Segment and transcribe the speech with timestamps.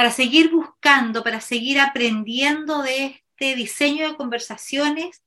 [0.00, 5.22] para seguir buscando, para seguir aprendiendo de este diseño de conversaciones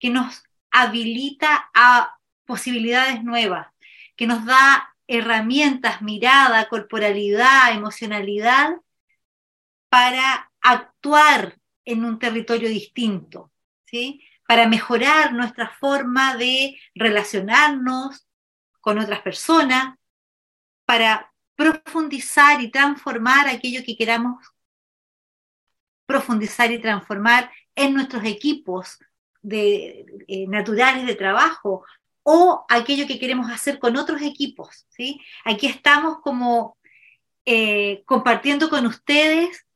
[0.00, 3.68] que nos habilita a posibilidades nuevas,
[4.16, 8.70] que nos da herramientas, mirada, corporalidad, emocionalidad
[9.88, 13.52] para actuar en un territorio distinto,
[13.84, 14.20] ¿sí?
[14.48, 18.26] para mejorar nuestra forma de relacionarnos
[18.80, 19.96] con otras personas,
[20.84, 24.36] para profundizar y transformar aquello que queramos
[26.06, 29.00] profundizar y transformar en nuestros equipos
[29.42, 31.84] de, eh, naturales de trabajo
[32.22, 34.86] o aquello que queremos hacer con otros equipos.
[34.88, 35.20] ¿sí?
[35.44, 36.78] Aquí estamos como
[37.44, 39.66] eh, compartiendo con ustedes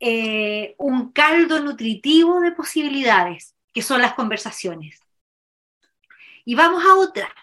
[0.00, 5.00] eh, un caldo nutritivo de posibilidades, que son las conversaciones.
[6.44, 7.34] Y vamos a otra.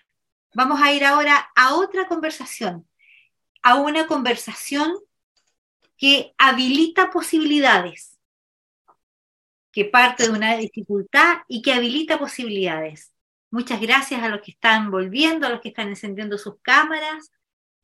[0.53, 2.87] Vamos a ir ahora a otra conversación,
[3.63, 4.93] a una conversación
[5.97, 8.19] que habilita posibilidades,
[9.71, 13.13] que parte de una dificultad y que habilita posibilidades.
[13.49, 17.31] Muchas gracias a los que están volviendo, a los que están encendiendo sus cámaras.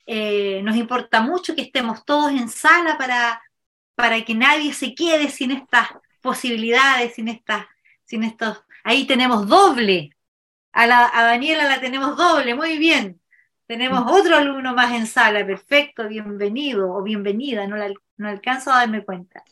[0.05, 3.41] Eh, nos importa mucho que estemos todos en sala para,
[3.95, 5.89] para que nadie se quede sin estas
[6.21, 7.67] posibilidades, sin estas,
[8.03, 8.63] sin estos.
[8.83, 10.09] Ahí tenemos doble.
[10.73, 13.21] A, a Daniela la tenemos doble, muy bien.
[13.69, 17.75] Tenemos otro alumno más en sala, perfecto, bienvenido o bienvenida, no,
[18.17, 19.43] no alcanzo a darme cuenta.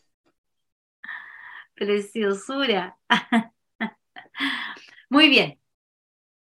[1.76, 2.98] Preciosura.
[5.10, 5.62] Muy bien.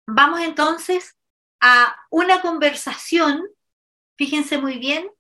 [0.08, 1.18] Vamos entonces
[1.60, 3.44] a una conversación,
[4.16, 5.12] fíjense muy bien,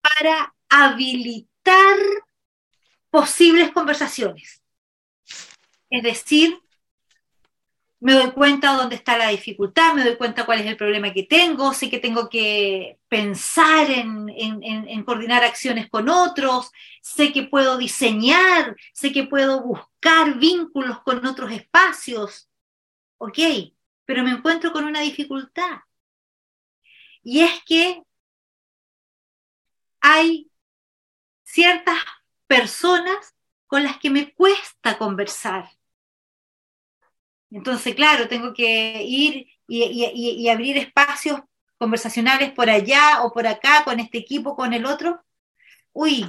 [0.00, 1.98] para habilitar
[3.10, 4.62] posibles conversaciones.
[5.90, 6.63] Es decir,
[8.04, 11.22] me doy cuenta dónde está la dificultad, me doy cuenta cuál es el problema que
[11.22, 18.76] tengo, sé que tengo que pensar en, coordinar acciones con otros, sé que puedo diseñar,
[18.92, 22.50] sé que puedo buscar vínculos con otros espacios,
[23.16, 23.38] ¿ok?
[24.04, 25.78] Pero me encuentro con una dificultad.
[27.22, 28.02] Y es que
[30.02, 30.50] hay
[31.42, 31.96] ciertas
[32.46, 33.34] personas
[33.66, 35.70] con las que me cuesta conversar
[37.54, 41.40] entonces, claro, tengo que ir y, abrir espacios
[41.78, 45.24] conversacionales por allá o por acá, con este equipo, con el otro.
[45.92, 46.28] Uy,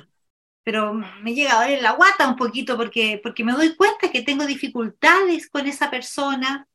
[0.63, 4.21] pero me llega a doler la guata un poquito porque, porque me doy cuenta que
[4.21, 6.67] tengo dificultades con esa persona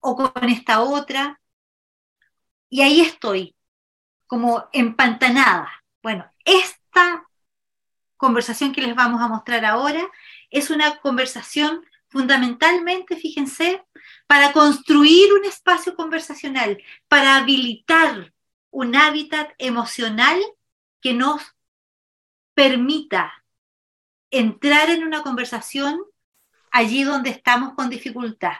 [0.00, 1.40] o con esta otra.
[2.68, 3.56] Y ahí estoy,
[4.26, 5.70] como empantanada.
[6.02, 7.26] Bueno, esta
[8.18, 10.06] conversación que les vamos a mostrar ahora
[10.50, 13.82] es una conversación fundamentalmente, fíjense,
[14.26, 18.32] para construir un espacio conversacional, para habilitar
[18.70, 20.38] un hábitat emocional
[21.00, 21.42] que nos
[22.54, 23.32] permita
[24.30, 26.00] entrar en una conversación
[26.70, 28.54] allí donde estamos con dificultad.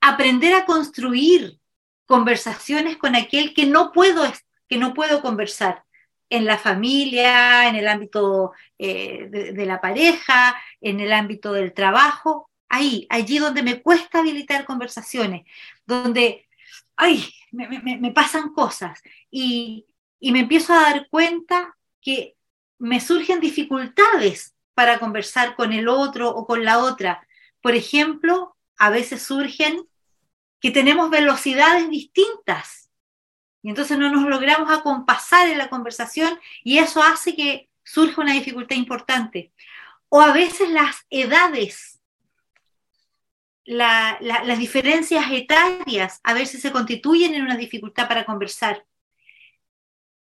[0.00, 1.58] Aprender a construir
[2.06, 4.22] conversaciones con aquel que no puedo,
[4.68, 5.84] que no puedo conversar
[6.30, 12.50] en la familia, en el ámbito eh, de, la pareja, en el ámbito del trabajo,
[12.68, 15.46] ahí, allí donde me cuesta habilitar conversaciones,
[15.86, 16.46] donde,
[16.96, 19.00] ay, me, pasan cosas
[19.30, 19.86] y,
[20.20, 22.36] y me empiezo a dar cuenta que
[22.78, 27.26] me surgen dificultades para conversar con el otro o con la otra.
[27.60, 29.82] Por ejemplo, a veces surgen
[30.60, 32.87] que tenemos velocidades distintas
[33.62, 38.32] y entonces no nos logramos acompasar en la conversación y eso hace que surja una
[38.32, 39.52] dificultad importante.
[40.08, 42.00] O a veces las edades,
[43.64, 48.86] las diferencias etarias, a veces se constituyen en una dificultad para conversar.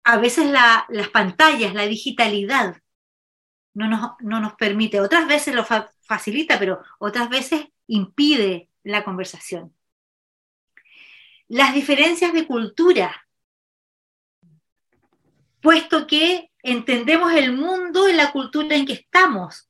[0.05, 2.79] A veces las pantallas, la digitalidad,
[3.75, 5.01] no nos, no nos, permite.
[5.01, 5.65] Otras veces lo
[6.03, 9.73] facilita, pero otras veces impide la conversación
[11.53, 13.29] las diferencias de cultura,
[15.61, 19.69] puesto que entendemos el mundo en la cultura en que estamos,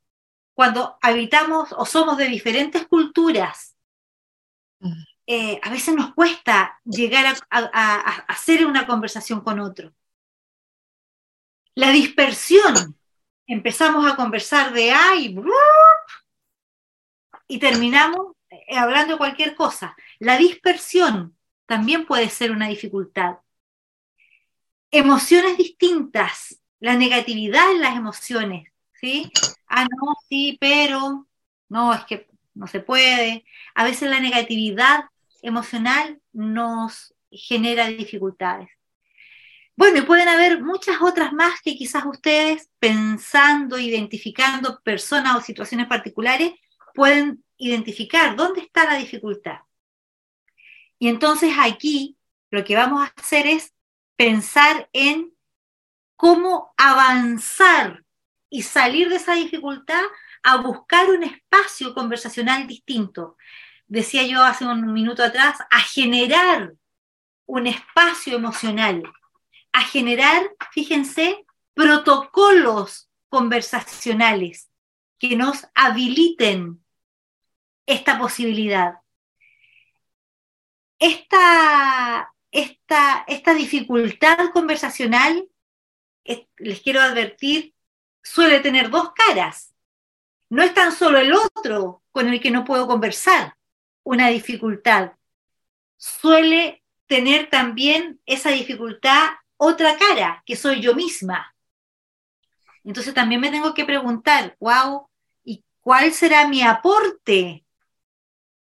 [0.55, 3.77] cuando habitamos o somos de diferentes culturas.
[5.27, 9.93] Eh, a veces nos cuesta llegar a, hacer una conversación con otro.
[11.75, 12.97] La dispersión.
[13.45, 15.37] Empezamos a conversar de ay
[17.49, 19.97] y terminamos eh, hablando de cualquier cosa.
[20.21, 21.37] La dispersión
[21.73, 23.39] también puede ser una dificultad.
[24.91, 28.71] Emociones distintas, la negatividad en las emociones,
[29.01, 29.33] ¿sí?
[29.69, 31.27] Ah, no, sí, pero,
[31.71, 33.47] no, es que no se puede.
[33.75, 35.05] A veces la negatividad
[35.41, 38.69] emocional nos genera dificultades.
[39.75, 45.87] Bueno, y pueden haber muchas otras más que quizás ustedes, pensando, identificando personas o situaciones
[45.87, 46.53] particulares,
[46.93, 49.61] pueden identificar dónde está la dificultad.
[51.03, 52.17] Y entonces aquí
[52.53, 53.75] lo que vamos a hacer es
[54.15, 55.35] pensar en
[56.15, 58.05] cómo avanzar
[58.49, 60.01] y salir de esa dificultad
[60.45, 63.37] a buscar un espacio conversacional distinto.
[63.89, 66.75] Decía yo hace un minuto atrás, a generar
[67.47, 69.03] un espacio emocional,
[69.73, 71.45] a generar, fíjense,
[71.75, 74.71] protocolos conversacionales
[75.19, 76.85] que nos habiliten
[77.87, 79.02] esta posibilidad.
[81.05, 85.49] Esta, esta, esta dificultad conversacional,
[86.59, 87.75] les quiero advertir,
[88.23, 89.75] suele tener dos caras.
[90.49, 93.57] No es tan solo el otro con el que no puedo conversar
[94.05, 95.15] una dificultad.
[95.97, 101.53] Suele tener también esa dificultad otra cara, que soy yo misma.
[102.85, 105.09] Entonces también me tengo que preguntar, wow,
[105.43, 107.67] ¿y cuál será mi aporte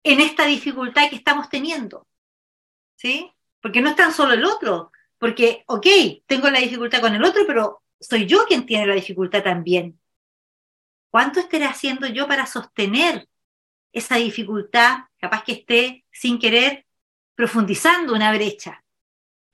[0.04, 2.08] en esta dificultad que estamos teniendo?
[3.02, 3.32] ¿Sí?
[3.62, 5.88] Porque no es tan solo el otro, porque, ok,
[6.28, 10.00] tengo la dificultad con el otro, pero soy yo quien tiene la dificultad también.
[11.10, 13.28] ¿Cuánto estaré haciendo yo para sostener
[13.92, 16.86] esa dificultad, capaz que esté sin querer
[17.34, 18.84] profundizando una brecha?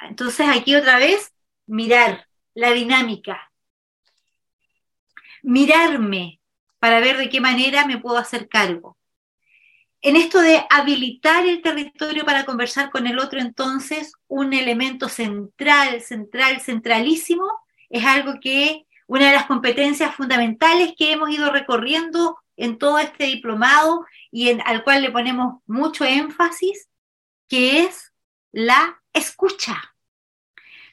[0.01, 1.33] Entonces aquí otra vez,
[1.67, 3.49] mirar la dinámica,
[5.41, 6.41] mirarme
[6.79, 8.96] para ver de qué manera me puedo hacer cargo.
[10.01, 16.01] En esto de habilitar el territorio para conversar con el otro, entonces, un elemento central,
[16.01, 17.45] central, centralísimo,
[17.89, 23.25] es algo que una de las competencias fundamentales que hemos ido recorriendo en todo este
[23.25, 26.89] diplomado y en, al cual le ponemos mucho énfasis,
[27.47, 28.13] que es
[28.51, 29.95] la escucha.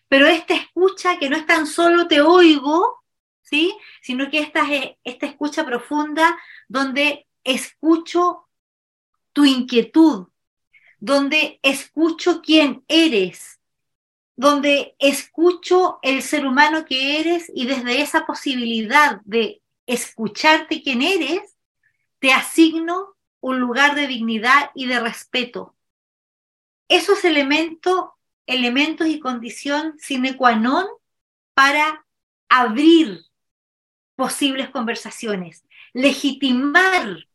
[0.08, 3.02] Pero esta escucha que no es tan solo te oigo,
[3.42, 3.76] ¿sí?
[4.00, 4.64] sino que esta,
[5.02, 8.43] esta escucha profunda donde escucho
[9.34, 10.28] tu inquietud,
[10.98, 13.60] donde escucho quién eres,
[14.36, 21.56] donde escucho el ser humano que eres y desde esa posibilidad de escucharte quién eres,
[22.20, 25.76] te asigno un lugar de dignidad y de respeto.
[26.88, 28.10] Esos elementos,
[28.46, 30.86] elementos y condición sine qua non
[31.54, 32.06] para
[32.48, 33.26] abrir
[34.16, 37.26] posibles conversaciones, legitimar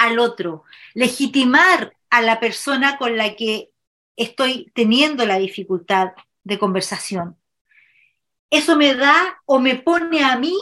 [0.00, 0.64] al otro,
[0.94, 3.70] legitimar a la persona con la que
[4.16, 6.12] estoy teniendo la dificultad
[6.42, 7.36] de conversación.
[8.48, 10.56] Eso me da o me pone a mí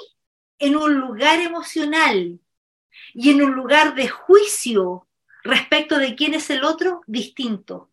[0.59, 2.41] en un lugar emocional
[3.15, 5.07] y en un lugar de juicio
[5.45, 7.93] respecto de quién es el otro distinto.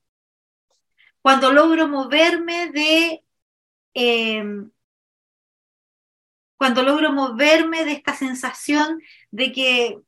[1.21, 3.23] Cuando logro moverme de...
[3.93, 4.71] Em,
[6.57, 9.99] cuando logro moverme de esta sensación de que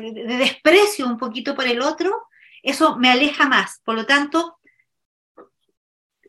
[0.00, 2.28] de desprecio un poquito por el otro,
[2.62, 3.80] eso me aleja más.
[3.84, 4.58] Por lo tanto,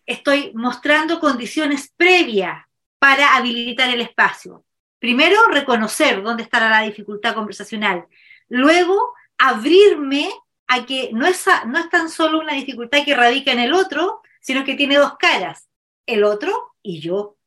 [0.05, 2.65] estoy mostrando condiciones previas
[2.99, 4.65] para habilitar el espacio.
[4.99, 8.05] Primero, reconocer dónde estará la dificultad conversacional.
[8.47, 10.31] Luego, abrirme
[10.67, 14.21] a que no es, no es tan solo una dificultad que radica en el otro,
[14.39, 15.67] sino que tiene dos caras,
[16.05, 17.37] el otro y yo.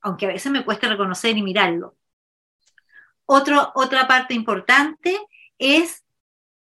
[0.00, 1.96] Aunque a veces me cuesta reconocer y mirarlo.
[3.26, 5.18] Otra parte importante
[5.58, 6.04] es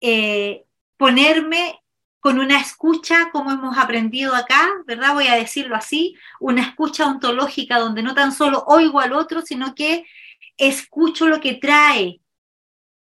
[0.01, 0.65] eh,
[0.97, 1.81] ponerme
[2.19, 5.13] con una escucha, como hemos aprendido acá, ¿verdad?
[5.13, 9.75] Voy a decirlo así, una escucha ontológica donde no tan solo oigo al otro, sino
[9.75, 10.05] que
[10.57, 12.21] escucho lo que trae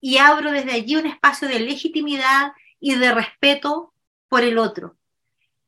[0.00, 3.94] y abro desde allí un espacio de legitimidad y de respeto
[4.28, 4.96] por el otro.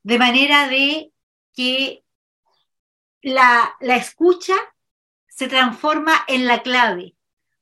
[0.02, 1.12] De manera de
[1.54, 2.04] que
[3.22, 4.54] la, la escucha
[5.26, 7.14] se transforma en la clave.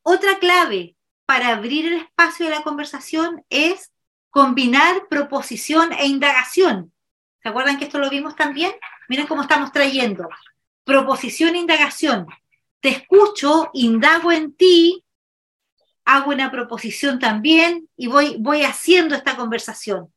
[0.08, 0.94] Otra clave
[1.24, 3.90] para abrir el espacio de la conversación es
[4.30, 6.92] combinar proposición e indagación.
[7.42, 8.70] ¿Se acuerdan que esto lo vimos también?
[9.08, 10.28] Miren cómo estamos trayendo.
[10.84, 12.28] Proposición e indagación.
[12.78, 15.04] Te escucho, indago en ti,
[16.04, 20.14] hago una proposición también y voy, voy haciendo esta conversación.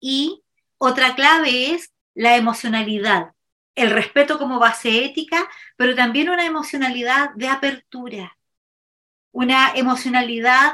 [0.00, 0.42] Y
[0.78, 3.32] otra clave es la emocionalidad,
[3.74, 8.38] el respeto como base ética, pero también una emocionalidad de apertura,
[9.32, 10.72] una emocionalidad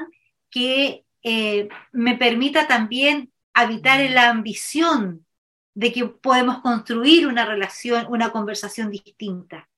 [0.50, 5.26] que eh, me permita también habitar en la ambición
[5.74, 9.68] de que podemos construir una relación, una conversación distinta.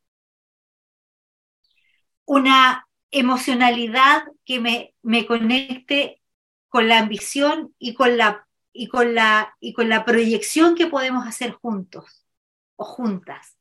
[2.24, 6.22] Una emocionalidad que me, me conecte
[6.68, 11.26] con la ambición y con la, y, con la, y con la proyección que podemos
[11.26, 12.26] hacer juntos
[12.76, 13.56] o juntas.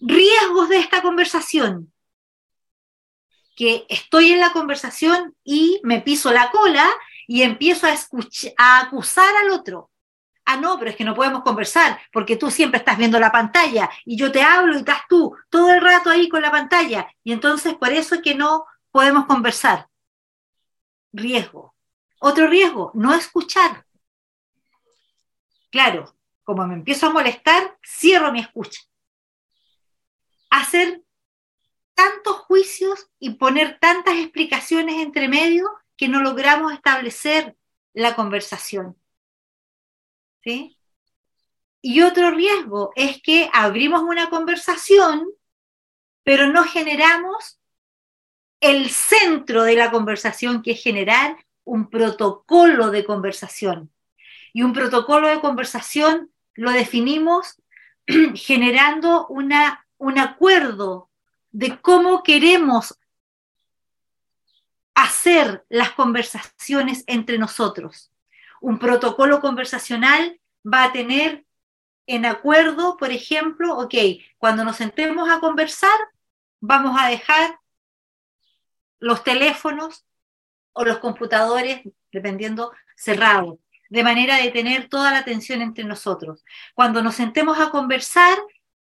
[0.00, 1.92] Riesgos de esta conversación.
[3.56, 6.88] Que estoy en la conversación y me piso la cola
[7.26, 7.94] y empiezo a,
[8.58, 9.90] a acusar al otro.
[10.44, 13.88] Ah, no, pero es que no podemos conversar porque tú siempre estás viendo la pantalla
[14.04, 17.08] y yo te hablo y estás tú todo el rato ahí con la pantalla.
[17.22, 19.88] Y entonces por eso es que no podemos conversar.
[21.12, 21.74] Riesgo.
[22.20, 23.86] Otro riesgo, no escuchar.
[25.70, 28.80] Claro, como me empiezo a molestar, cierro mi escucha.
[30.50, 31.02] Hacer
[32.00, 37.56] tantos juicios y poner tantas explicaciones entre medio que no logramos establecer
[37.92, 38.96] la conversación.
[40.42, 40.78] ¿Sí?
[41.82, 45.28] Y otro riesgo es que abrimos una conversación,
[46.24, 47.60] pero no generamos
[48.60, 53.92] el centro de la conversación, que es generar un protocolo de conversación.
[54.54, 57.60] Y un protocolo de conversación lo definimos
[58.34, 61.09] generando una, un acuerdo
[61.50, 62.98] de cómo queremos
[64.94, 68.10] hacer las conversaciones entre nosotros.
[68.60, 71.44] Un protocolo conversacional va a tener
[72.06, 73.94] en acuerdo, por ejemplo, ok,
[74.36, 75.96] cuando nos sentemos a conversar,
[76.60, 77.60] vamos a dejar
[78.98, 80.04] los teléfonos
[80.72, 86.44] o los computadores, dependiendo, cerrados, de manera de tener toda la atención entre nosotros.
[86.74, 88.38] Cuando nos sentemos a conversar,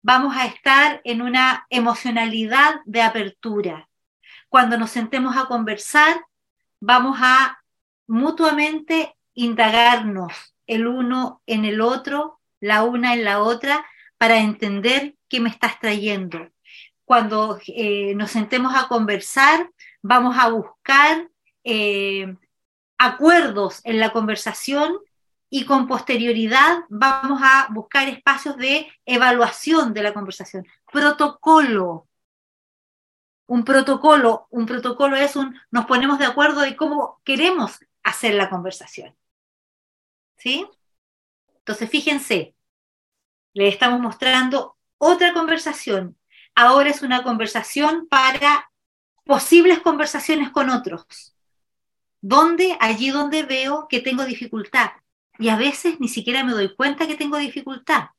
[0.06, 3.90] vamos a estar en una emocionalidad de apertura.
[4.50, 6.24] Cuando nos sentemos a conversar,
[6.80, 7.60] vamos a
[8.06, 10.32] mutuamente indagarnos
[10.68, 13.84] el uno en el otro, la una en la otra,
[14.20, 16.52] para entender qué me estás trayendo.
[17.04, 19.72] Cuando eh, nos sentemos a conversar,
[20.04, 21.28] vamos a buscar
[21.64, 22.32] eh,
[23.00, 25.00] acuerdos en la conversación
[25.56, 30.68] y con posterioridad vamos a buscar espacios de evaluación de la conversación.
[30.92, 32.10] Protocolo.
[33.46, 38.50] Un protocolo, un protocolo es un, nos ponemos de acuerdo de cómo queremos hacer la
[38.50, 39.16] conversación.
[40.36, 40.68] ¿Sí?
[41.60, 42.54] Entonces, fíjense,
[43.54, 46.18] le estamos mostrando otra conversación.
[46.54, 48.70] Ahora es una conversación para
[49.24, 51.34] posibles conversaciones con otros.
[52.20, 52.78] ¿Dónde?
[52.82, 54.92] Allí donde veo que tengo dificultad
[55.40, 58.10] y a veces ni siquiera me doy cuenta que tengo dificultad.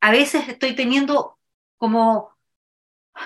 [0.00, 1.38] A veces estoy teniendo
[1.76, 2.36] como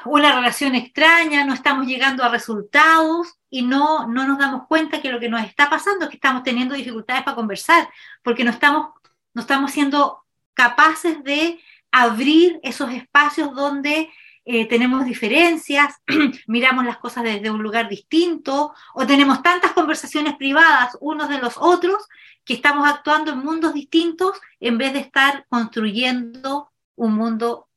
[0.04, 5.10] una relación extraña, no estamos llegando a resultados y no, no nos damos cuenta que
[5.10, 7.88] lo que nos está pasando es que estamos teniendo dificultades para conversar,
[8.22, 8.90] porque no estamos,
[9.34, 11.60] no estamos siendo capaces de
[11.90, 14.10] abrir esos espacios donde
[14.44, 15.96] eh, tenemos diferencias,
[16.46, 21.56] miramos las cosas desde un lugar distinto, o tenemos tantas conversaciones privadas unos de los
[21.58, 22.08] otros
[22.44, 27.68] que estamos actuando en mundos distintos en vez de estar construyendo un mundo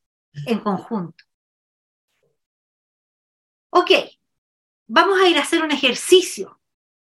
[0.45, 1.23] en conjunto.
[3.69, 3.91] Ok,
[4.87, 6.59] vamos a ir a hacer un ejercicio,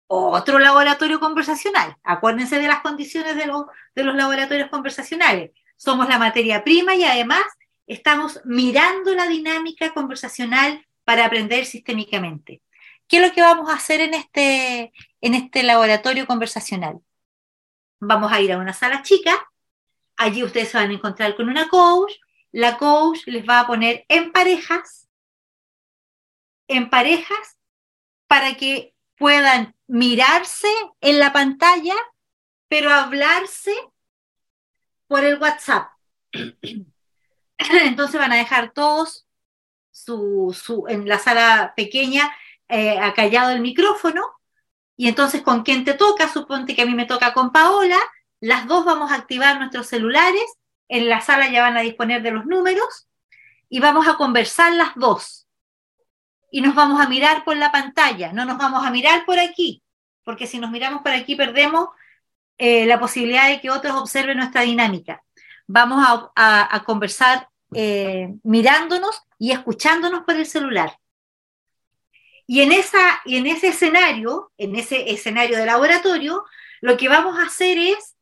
[0.07, 1.95] otro laboratorio conversacional.
[2.03, 3.51] Acuérdense de las condiciones de
[3.95, 5.51] de los laboratorios conversacionales.
[5.75, 7.43] Somos la materia prima y además
[7.87, 12.61] estamos mirando la dinámica conversacional para aprender sistémicamente.
[13.07, 14.91] ¿Qué es lo que vamos a hacer en este,
[15.21, 16.99] en este laboratorio conversacional?
[17.99, 19.49] Vamos a ir a una sala chica,
[20.17, 22.11] allí ustedes se van a encontrar con una coach,
[22.51, 25.07] la coach les va a poner en parejas,
[26.67, 27.57] en parejas,
[28.27, 30.67] para que puedan mirarse
[30.99, 31.95] en la pantalla,
[32.67, 33.73] pero hablarse
[35.07, 35.89] por el WhatsApp.
[37.83, 39.27] Entonces van a dejar todos
[39.91, 42.35] su, en la sala pequeña
[42.67, 44.23] eh, acallado el micrófono.
[44.95, 47.97] Y entonces con quién te toca, suponte que a mí me toca con Paola,
[48.39, 50.43] las dos vamos a activar nuestros celulares,
[50.87, 53.07] en la sala ya van a disponer de los números.
[53.69, 55.47] Y vamos a conversar las dos.
[56.49, 59.83] Y nos vamos a mirar por la pantalla, no nos vamos a mirar por aquí,
[60.23, 61.89] porque si nos miramos por aquí perdemos
[62.57, 65.23] eh, la posibilidad de que otros observen nuestra dinámica
[65.67, 66.03] vamos
[66.35, 70.99] a, conversar eh, mirándonos y escuchándonos por el celular.
[72.47, 76.45] Y en, esa, y en ese escenario, en ese escenario de laboratorio,
[76.79, 78.15] lo que vamos a hacer es,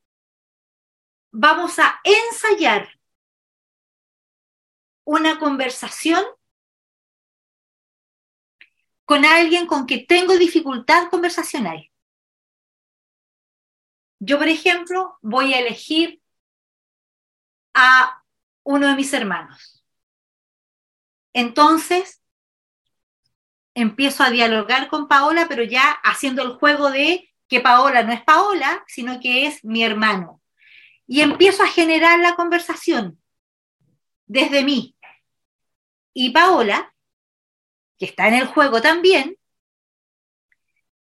[1.31, 2.89] vamos a ensayar
[5.03, 6.25] una conversación
[9.05, 11.91] con alguien con que tengo dificultad conversacional.
[14.19, 16.19] Yo, por ejemplo, voy a elegir
[17.75, 18.23] a
[18.63, 19.85] uno de mis hermanos.
[21.33, 22.23] Entonces,
[23.75, 28.23] empiezo a dialogar con Paola, pero ya haciendo el juego de que Paola no es
[28.23, 30.41] Paola, sino que es mi hermano.
[31.05, 33.19] Y empiezo a generar la conversación.
[34.27, 34.95] desde mí.
[36.13, 36.95] Y Paola,
[37.99, 39.37] que está en el juego también,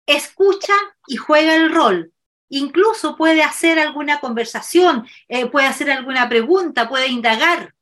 [0.06, 0.74] escucha
[1.06, 2.12] y juega el rol.
[2.54, 7.74] Incluso puede hacer alguna conversación, eh, puede hacer alguna pregunta, puede indagar,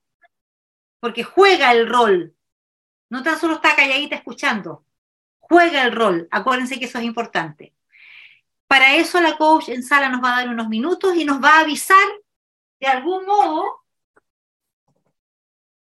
[1.01, 2.37] porque juega el rol.
[3.09, 4.85] No tan solo está calladita escuchando,
[5.41, 6.29] juega el rol.
[6.31, 7.75] Acuérdense que eso es importante.
[8.69, 11.57] Para eso la coach en sala nos va a dar unos minutos y nos va
[11.59, 12.07] a avisar
[12.79, 13.83] de algún modo,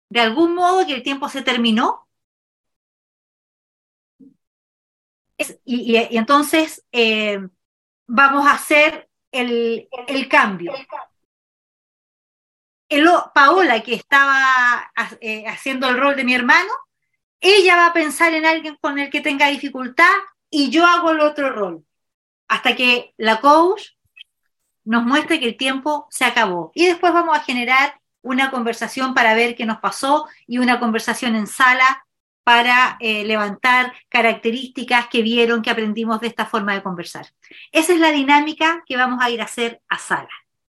[0.09, 2.09] de algún modo que el tiempo se terminó.
[5.65, 7.41] y, entonces eh,
[8.11, 9.89] vamos a hacer el,
[10.29, 10.73] cambio.
[13.33, 14.91] Paola, que estaba
[15.21, 16.71] eh, haciendo el rol de mi hermano,
[17.41, 20.13] ella va a pensar en alguien con el que tenga dificultad
[20.51, 21.85] y yo hago el otro rol.
[22.49, 23.91] Hasta que la coach
[24.85, 26.73] nos muestre que el tiempo se acabó.
[26.75, 31.37] Y después vamos a generar una conversación para ver qué nos pasó y una conversación
[31.37, 32.05] en sala
[32.45, 37.27] para eh, levantar características que vieron que aprendimos de esta forma de conversar.
[37.73, 40.40] Esa es la dinámica que vamos a ir a hacer a sala.